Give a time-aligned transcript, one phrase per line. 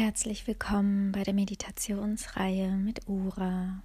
[0.00, 3.82] Herzlich willkommen bei der Meditationsreihe mit Ura.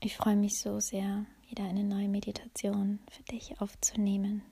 [0.00, 4.42] Ich freue mich so sehr, wieder eine neue Meditation für dich aufzunehmen.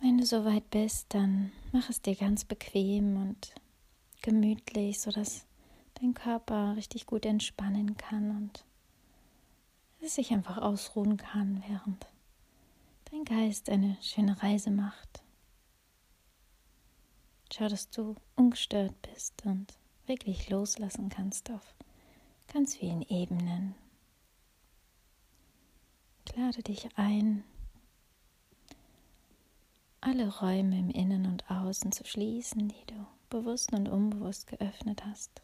[0.00, 3.52] Wenn du soweit bist, dann mach es dir ganz bequem und
[4.24, 5.44] gemütlich, sodass
[6.00, 8.64] dein Körper richtig gut entspannen kann und
[10.00, 12.06] es sich einfach ausruhen kann, während
[13.10, 15.22] dein Geist eine schöne Reise macht.
[17.52, 19.74] Schau, dass du ungestört bist und
[20.06, 21.74] wirklich loslassen kannst auf
[22.52, 23.74] ganz vielen Ebenen.
[26.34, 27.44] Lade dich ein,
[30.00, 32.93] alle Räume im Innen und Außen zu schließen, die du
[33.34, 35.42] bewusst und unbewusst geöffnet hast.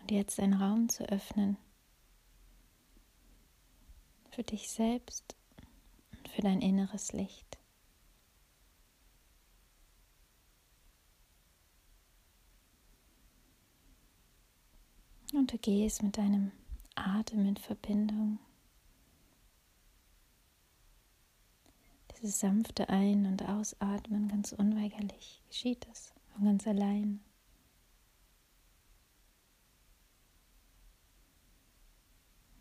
[0.00, 1.58] Und jetzt einen Raum zu öffnen
[4.30, 5.36] für dich selbst
[6.12, 7.58] und für dein inneres Licht.
[15.34, 16.52] Und du gehst mit deinem
[16.94, 18.38] Atem in Verbindung.
[22.22, 27.20] Dieses sanfte Ein- und Ausatmen ganz unweigerlich geschieht es von ganz allein.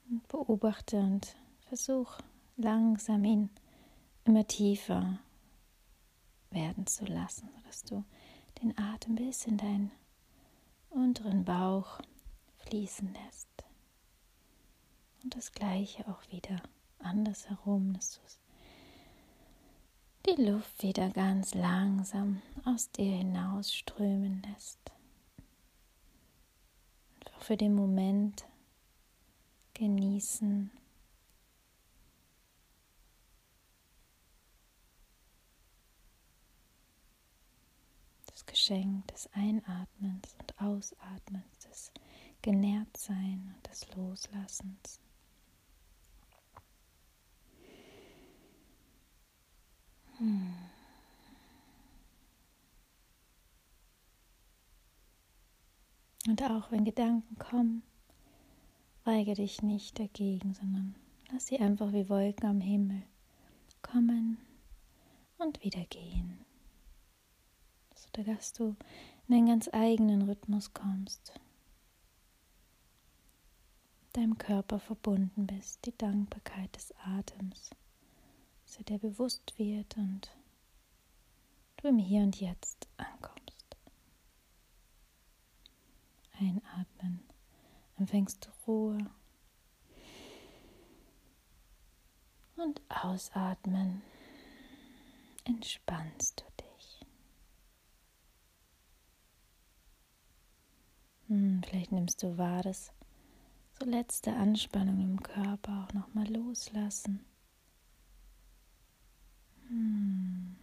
[0.10, 1.36] Und beobachte und
[1.68, 2.18] versuch
[2.58, 3.52] langsam ihn
[4.26, 5.20] immer tiefer
[6.50, 8.04] werden zu lassen, sodass du
[8.64, 9.92] den Atem bis in deinen
[10.90, 12.02] unteren Bauch
[12.66, 13.48] fließen lässt.
[15.22, 16.64] Und das gleiche auch wieder
[16.98, 18.22] andersherum, dass du
[20.26, 24.80] die Luft wieder ganz langsam aus dir hinausströmen lässt.
[27.26, 28.46] Einfach für den Moment
[29.74, 30.70] genießen.
[38.28, 41.92] Das Geschenk des Einatmens und Ausatmens, des
[42.42, 45.00] Genährtsein und des Loslassens.
[50.22, 50.54] Hm.
[56.28, 57.82] Und auch wenn Gedanken kommen,
[59.04, 60.96] weige dich nicht dagegen, sondern
[61.32, 63.02] lass sie einfach wie Wolken am Himmel
[63.82, 64.38] kommen
[65.40, 66.46] und wieder gehen.
[67.96, 68.76] Sodass du
[69.28, 71.34] in einen ganz eigenen Rhythmus kommst,
[74.14, 77.72] deinem Körper verbunden bist, die Dankbarkeit des Atems
[78.72, 80.32] dass er dir bewusst wird und
[81.76, 83.76] du im Hier und Jetzt ankommst.
[86.40, 87.20] Einatmen,
[87.98, 89.12] empfängst du Ruhe
[92.56, 94.02] und ausatmen,
[95.44, 97.06] entspannst du dich.
[101.28, 102.94] Hm, vielleicht nimmst du wahr, dass
[103.78, 107.26] so letzte Anspannung im Körper auch nochmal loslassen
[109.72, 110.56] hm.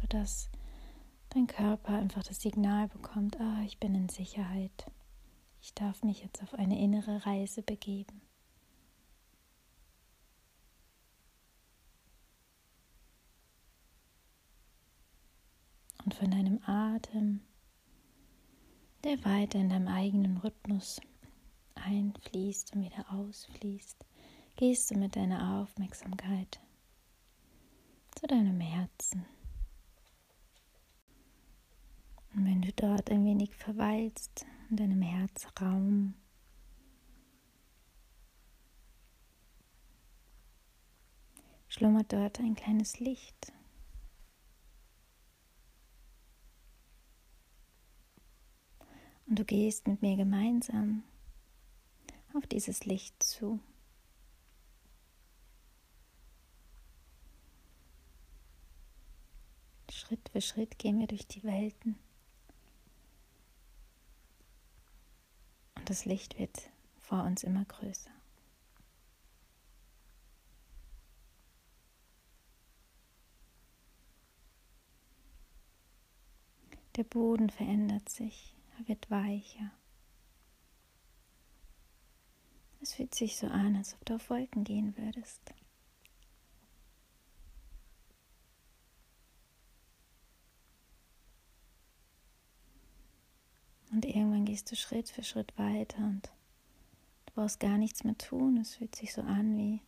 [0.00, 0.48] Sodass
[1.30, 4.90] dein Körper einfach das Signal bekommt, ah, ich bin in Sicherheit.
[5.60, 8.22] Ich darf mich jetzt auf eine innere Reise begeben.
[16.04, 17.40] Und von deinem Atem,
[19.04, 21.00] der weiter in deinem eigenen Rhythmus
[21.74, 24.04] einfließt und wieder ausfließt,
[24.56, 26.60] gehst du mit deiner Aufmerksamkeit
[28.14, 29.24] zu deinem Herzen.
[32.34, 36.14] Und wenn du dort ein wenig verweilst in deinem Herzraum,
[41.68, 43.52] schlummert dort ein kleines Licht.
[49.26, 51.04] Und du gehst mit mir gemeinsam
[52.52, 53.60] dieses Licht zu.
[59.90, 61.98] Schritt für Schritt gehen wir durch die Welten.
[65.76, 68.10] Und das Licht wird vor uns immer größer.
[76.96, 79.70] Der Boden verändert sich, er wird weicher.
[82.82, 85.40] Es fühlt sich so an, als ob du auf Wolken gehen würdest.
[93.92, 96.30] Und irgendwann gehst du Schritt für Schritt weiter und
[97.26, 98.56] du brauchst gar nichts mehr tun.
[98.56, 99.82] Es fühlt sich so an wie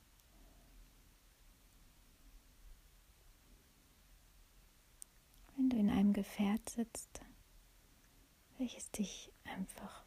[5.56, 7.20] wenn du in einem Gefährt sitzt,
[8.58, 10.04] welches dich einfach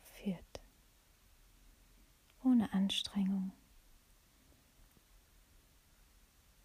[2.46, 3.52] ohne Anstrengung.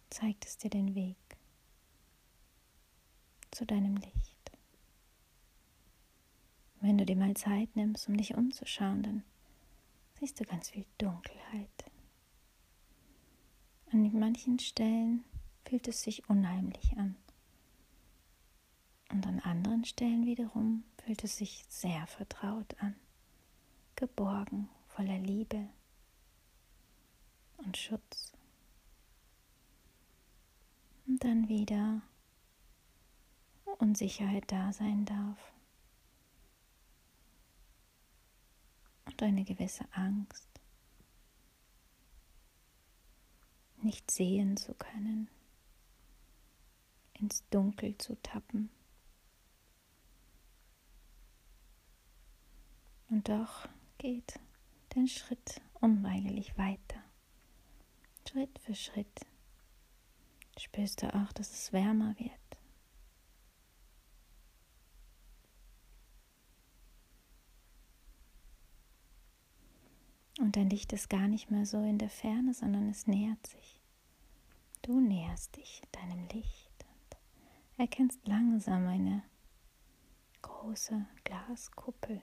[0.09, 1.17] Zeigt es dir den Weg
[3.49, 4.51] zu deinem Licht.
[6.79, 9.23] Wenn du dir mal Zeit nimmst, um dich umzuschauen, dann
[10.19, 11.69] siehst du ganz viel Dunkelheit.
[13.91, 15.23] An manchen Stellen
[15.65, 17.15] fühlt es sich unheimlich an.
[19.11, 22.95] Und an anderen Stellen wiederum fühlt es sich sehr vertraut an,
[23.95, 24.69] geborgen,
[25.01, 25.67] voller Liebe
[27.57, 28.33] und Schutz.
[31.07, 32.03] Und dann wieder
[33.79, 35.39] Unsicherheit da sein darf.
[39.05, 40.47] und eine gewisse Angst,
[43.81, 45.27] nicht sehen zu können,
[47.13, 48.69] ins Dunkel zu tappen.
[53.09, 53.67] Und doch
[53.97, 54.39] geht
[54.95, 57.01] der Schritt unweigerlich weiter.
[58.27, 59.25] Schritt für Schritt
[60.57, 62.31] spürst du auch, dass es wärmer wird.
[70.39, 73.81] Und dein Licht ist gar nicht mehr so in der Ferne, sondern es nähert sich.
[74.81, 77.17] Du näherst dich deinem Licht und
[77.77, 79.23] erkennst langsam eine
[80.41, 82.21] große Glaskuppel,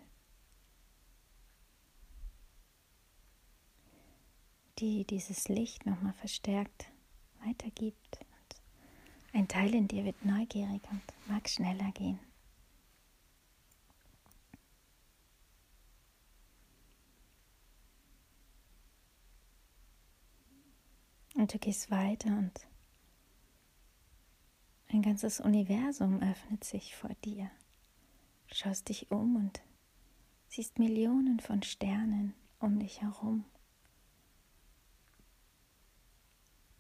[4.79, 6.91] die dieses Licht nochmal verstärkt
[7.45, 8.21] weitergibt.
[8.21, 12.19] Und ein Teil in dir wird neugierig und mag schneller gehen.
[21.35, 22.67] Und du gehst weiter und
[24.89, 27.51] ein ganzes Universum öffnet sich vor dir.
[28.51, 29.61] Schaust dich um und
[30.49, 33.45] siehst Millionen von Sternen um dich herum.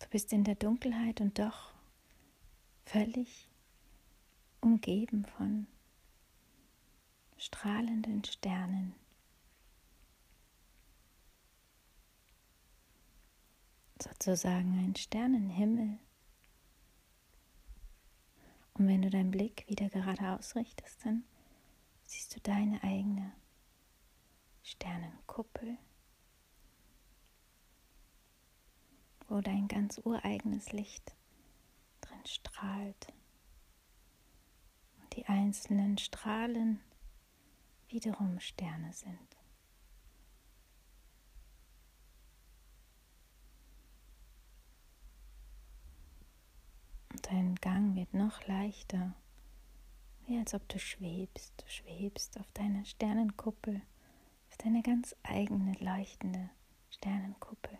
[0.08, 1.74] Du bist in der Dunkelheit und doch
[2.86, 3.46] völlig
[4.62, 5.66] umgeben von
[7.36, 8.94] strahlenden Sternen.
[14.02, 15.98] sozusagen ein Sternenhimmel.
[18.74, 21.24] Und wenn du deinen Blick wieder gerade ausrichtest, dann
[22.04, 23.32] siehst du deine eigene
[24.62, 25.76] Sternenkuppel,
[29.28, 31.14] wo dein ganz ureigenes Licht
[32.00, 33.12] drin strahlt
[35.00, 36.80] und die einzelnen Strahlen
[37.88, 39.38] wiederum Sterne sind.
[47.30, 49.14] dein Gang wird noch leichter,
[50.26, 51.52] wie als ob du schwebst.
[51.58, 53.82] Du schwebst auf deiner Sternenkuppel,
[54.50, 56.50] auf deine ganz eigene leuchtende
[56.90, 57.78] Sternenkuppel.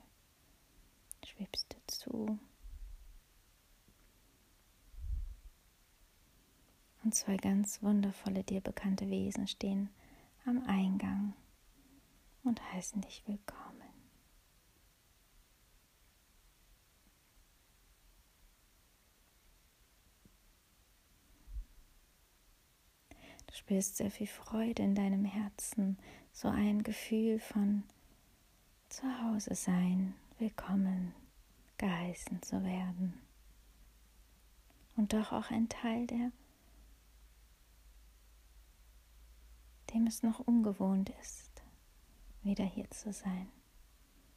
[1.38, 2.38] Schwebst du zu.
[7.04, 9.88] Und zwei ganz wundervolle, dir bekannte Wesen stehen
[10.47, 11.35] am Eingang
[12.42, 13.87] und heißen dich willkommen.
[23.47, 25.99] Du spürst sehr viel Freude in deinem Herzen,
[26.33, 27.85] so ein Gefühl von
[28.88, 31.14] Zuhause sein, willkommen
[31.78, 33.20] geheißen zu werden.
[34.97, 36.32] Und doch auch ein Teil, der
[39.94, 41.62] dem es noch ungewohnt ist,
[42.42, 43.49] wieder hier zu sein,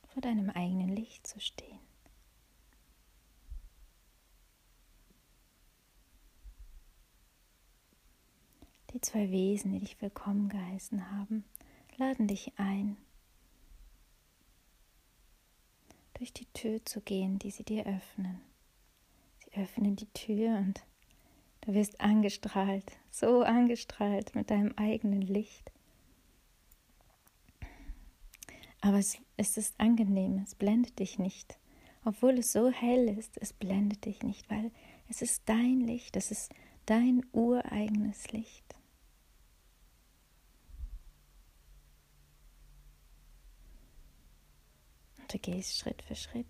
[0.08, 1.80] vor deinem eigenen Licht zu stehen.
[8.94, 11.46] Die zwei Wesen, die dich willkommen geheißen haben,
[11.98, 12.98] laden dich ein,
[16.22, 18.40] durch die Tür zu gehen, die sie dir öffnen.
[19.40, 20.80] Sie öffnen die Tür und
[21.62, 25.72] du wirst angestrahlt, so angestrahlt mit deinem eigenen Licht.
[28.82, 31.58] Aber es, es ist angenehm, es blendet dich nicht.
[32.06, 34.70] Obwohl es so hell ist, es blendet dich nicht, weil
[35.10, 36.54] es ist dein Licht, es ist
[36.86, 38.76] dein ureigenes Licht.
[45.32, 46.46] Du gehst Schritt für Schritt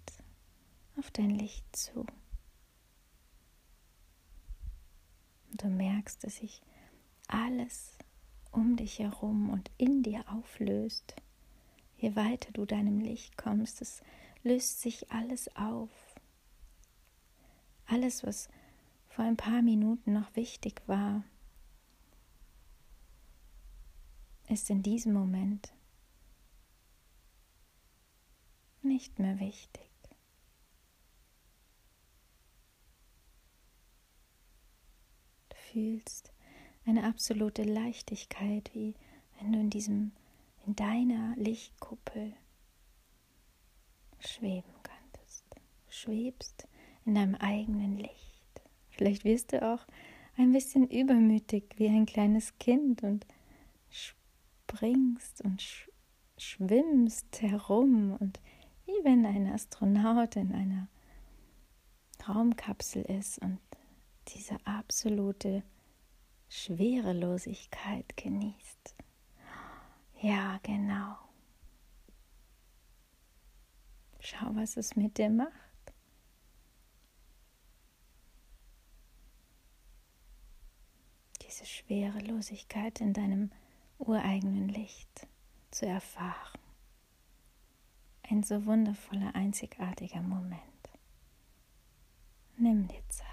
[0.98, 2.06] auf dein Licht zu.
[5.52, 6.62] Und du merkst, dass sich
[7.28, 7.98] alles
[8.52, 11.16] um dich herum und in dir auflöst.
[11.98, 14.02] Je weiter du deinem Licht kommst, es
[14.44, 15.90] löst sich alles auf.
[17.86, 18.50] Alles, was
[19.10, 21.24] vor ein paar Minuten noch wichtig war,
[24.48, 25.72] ist in diesem Moment
[28.84, 29.90] nicht mehr wichtig.
[35.50, 36.34] Du fühlst
[36.86, 38.96] eine absolute Leichtigkeit, wie
[39.40, 40.12] wenn du in diesem,
[40.66, 42.34] in deiner Lichtkuppel
[44.20, 45.46] schweben könntest.
[45.86, 46.68] Du schwebst
[47.06, 48.62] in deinem eigenen Licht.
[48.90, 49.86] Vielleicht wirst du auch
[50.38, 53.26] ein bisschen übermütig wie ein kleines Kind und
[53.90, 55.90] springst und sch
[56.38, 58.40] schwimmst herum und
[58.92, 60.88] wie wenn ein Astronaut in einer
[62.28, 63.60] Raumkapsel ist und
[64.28, 65.64] diese absolute
[66.50, 68.96] Schwerelosigkeit genießt.
[70.22, 71.16] Ja, genau.
[74.20, 75.52] Schau, was es mit dir macht.
[81.42, 83.52] Diese Schwerelosigkeit in deinem
[83.98, 85.28] ureigenen Licht
[85.72, 86.61] zu erfahren.
[88.32, 90.62] Ein so wundervoller, einzigartiger Moment.
[92.56, 93.28] Nimm dir Zeit.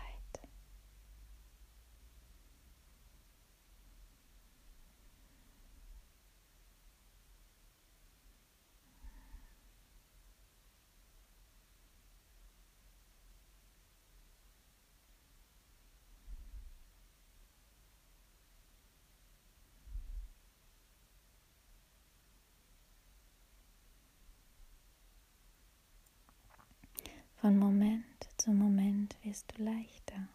[27.49, 30.28] Von Moment zu Moment wirst du leichter.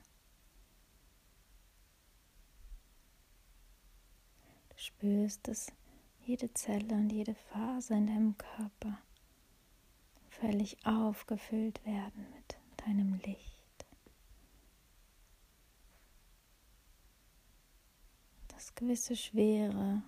[4.70, 5.72] Du spürst, dass
[6.26, 8.98] jede Zelle und jede Phase in deinem Körper
[10.28, 13.86] völlig aufgefüllt werden mit deinem Licht.
[18.48, 20.02] Dass gewisse Schwere,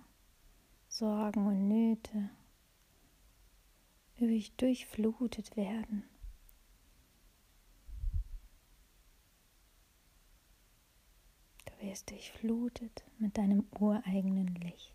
[0.88, 2.30] Sorgen und Nöte
[4.56, 6.02] durchflutet werden
[11.86, 14.92] wirst durchflutet mit deinem ureigenen Licht.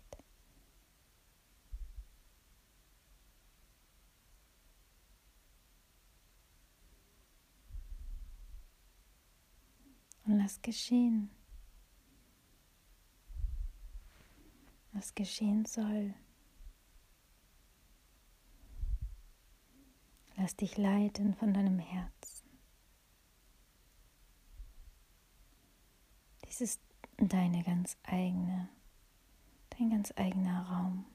[10.24, 11.30] Und lass geschehen,
[14.92, 16.14] was geschehen soll.
[20.36, 22.21] Lass dich leiten von deinem Herzen.
[26.52, 26.82] Dies ist
[27.16, 28.68] deine ganz eigene,
[29.70, 31.06] dein ganz eigener Raum.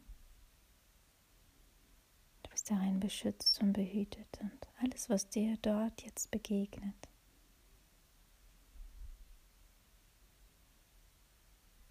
[2.42, 6.96] Du bist darin beschützt und behütet und alles, was dir dort jetzt begegnet,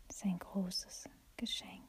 [0.08, 1.85] ist ein großes Geschenk.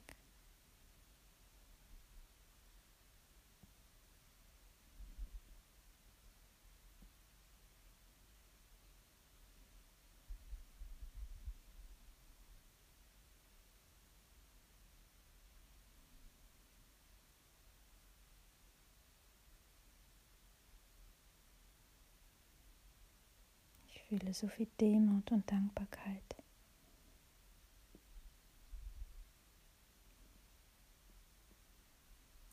[24.27, 26.35] Fühle so viel Demut und Dankbarkeit.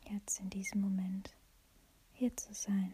[0.09, 1.35] Jetzt in diesem Moment
[2.13, 2.93] hier zu sein.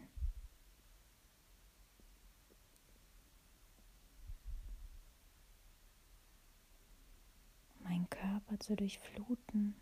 [7.83, 9.75] meinen Körper zu durchfluten.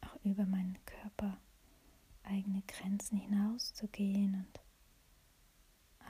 [0.00, 1.38] Auch über meinen Körper
[2.24, 4.60] eigene Grenzen hinauszugehen und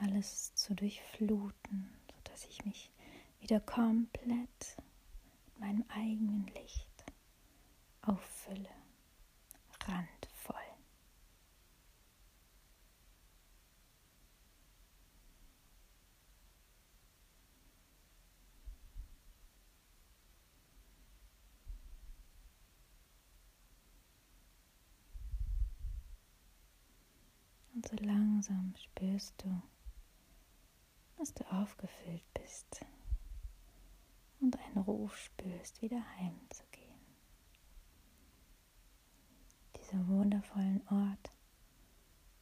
[0.00, 2.90] alles zu durchfluten, sodass ich mich
[3.40, 4.76] wieder komplett
[5.54, 6.88] mit meinem eigenen Licht
[8.02, 8.68] auffülle,
[9.86, 10.56] randvoll.
[27.74, 27.96] Und so
[28.42, 29.62] langsam spürst du,
[31.16, 32.84] dass du aufgefüllt bist
[34.40, 36.98] und einen Ruf spürst, wieder heimzugehen.
[39.76, 41.30] diesen wundervollen Ort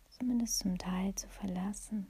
[0.08, 2.06] zumindest zum Teil zu verlassen.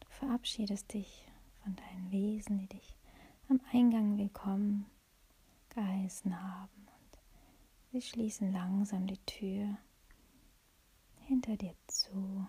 [0.00, 1.26] Du verabschiedest dich
[1.62, 2.96] von deinen Wesen, die dich
[3.50, 4.86] am Eingang willkommen
[5.68, 7.18] geheißen haben und
[7.90, 9.76] sie schließen langsam die Tür
[11.32, 12.46] hinter dir zu.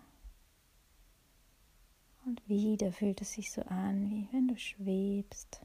[2.26, 5.62] Und wieder fühlt es sich so an, wie wenn du schwebst.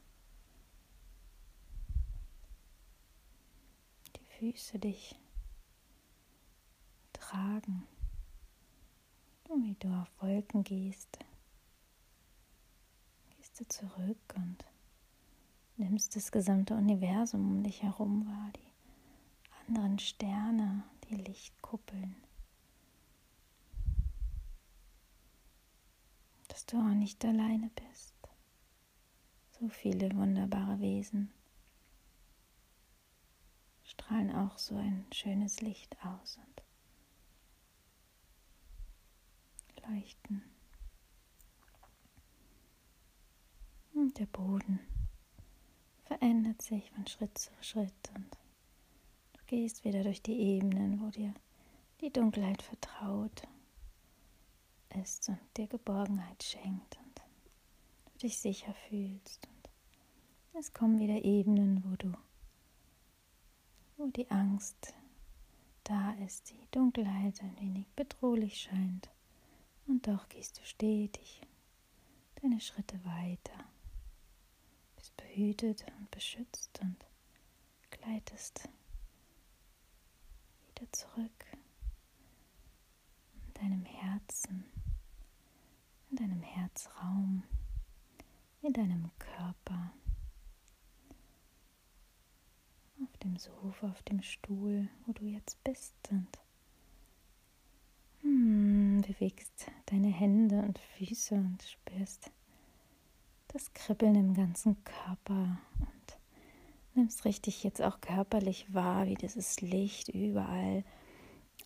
[4.14, 5.16] Die Füße dich
[7.12, 7.88] tragen
[9.48, 11.18] und wie du auf Wolken gehst.
[13.37, 14.64] Gehst du zurück und
[15.76, 22.27] nimmst das gesamte Universum um dich herum wahr, die anderen Sterne, die Lichtkuppeln.
[26.58, 28.16] Dass du auch nicht alleine bist.
[29.60, 31.32] So viele wunderbare Wesen
[33.84, 36.62] strahlen auch so ein schönes Licht aus und
[39.88, 40.42] leuchten.
[43.94, 44.80] Und der Boden
[46.06, 48.36] verändert sich von Schritt zu Schritt und
[49.34, 51.32] du gehst wieder durch die Ebenen, wo dir
[52.00, 53.46] die Dunkelheit vertraut
[55.00, 57.23] ist und dir Geborgenheit schenkt und
[58.12, 59.47] du dich sicher fühlst.
[60.52, 62.12] Und es kommen wieder Ebenen, wo du,
[63.97, 64.95] wo die Angst
[65.85, 69.09] da ist, die Dunkelheit ein wenig bedrohlich scheint.
[69.87, 71.40] Und doch gehst du stetig
[72.43, 73.64] deine Schritte weiter,
[74.97, 76.97] bist behütet und beschützt und
[77.90, 78.69] gleitest
[80.69, 81.47] wieder zurück
[83.35, 84.65] in deinem Herzen,
[86.11, 86.43] in deinem
[86.78, 87.43] Herzraum,
[88.62, 89.93] in deinem Körper,
[93.02, 96.28] auf dem Sofa, auf dem Stuhl, wo du jetzt bist und
[98.21, 102.30] hm, bewegst deine Hände und Füße und spürst
[103.49, 106.19] das Kribbeln im ganzen Körper und
[106.95, 110.84] nimmst richtig jetzt auch körperlich wahr, wie dieses Licht überall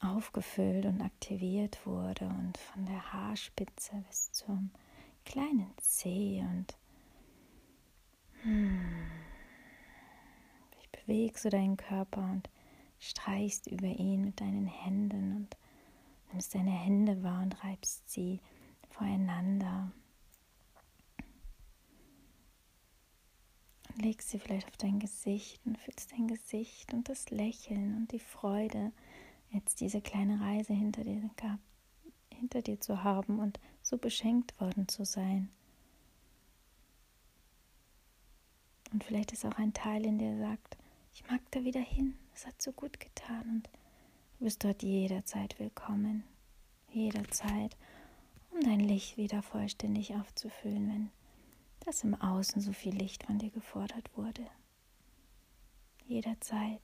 [0.01, 4.71] aufgefüllt und aktiviert wurde und von der Haarspitze bis zum
[5.25, 6.77] kleinen Zeh und
[8.43, 8.81] hm,
[10.81, 12.51] ich bewegst du deinen Körper und
[12.99, 15.57] streichst über ihn mit deinen Händen und
[16.31, 18.41] nimmst deine Hände wahr und reibst sie
[18.91, 19.93] voreinander.
[23.93, 28.13] Und legst sie vielleicht auf dein Gesicht und fühlst dein Gesicht und das Lächeln und
[28.13, 28.93] die Freude,
[29.51, 31.31] jetzt diese kleine Reise hinter dir,
[32.31, 35.51] hinter dir zu haben und so beschenkt worden zu sein.
[38.93, 40.77] Und vielleicht ist auch ein Teil in dir sagt,
[41.15, 43.69] ich mag da wieder hin, es hat so gut getan und
[44.43, 46.25] Du bist dort jederzeit willkommen,
[46.91, 47.77] jederzeit,
[48.51, 51.11] um dein Licht wieder vollständig aufzufüllen, wenn
[51.87, 54.45] das im Außen so viel Licht von dir gefordert wurde.
[56.07, 56.81] Jederzeit